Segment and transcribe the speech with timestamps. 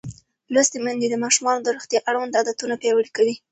[0.53, 3.35] لوستې میندې د ماشومانو د روغتیا اړوند عادتونه پیاوړي کوي.